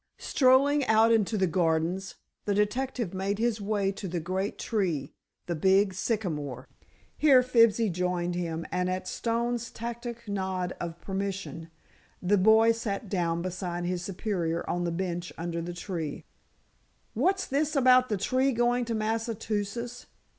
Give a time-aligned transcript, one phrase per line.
[0.17, 2.15] Strolling out into the gardens,
[2.45, 5.13] the detective made his way to the great tree,
[5.45, 6.67] the big sycamore.
[7.15, 11.69] Here Fibsy joined him, and at Stone's tacit nod of permission,
[12.19, 16.25] the boy sat down beside his superior on the bench under the tree.
[17.13, 20.07] "What's this about the tree going to Massachusetts?"